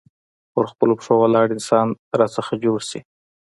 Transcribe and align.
پر 0.53 0.65
خپلو 0.71 0.93
پښو 0.99 1.13
ولاړ 1.19 1.47
انسان 1.55 1.87
رانه 2.19 2.53
جوړ 2.63 2.79
شي. 2.89 2.99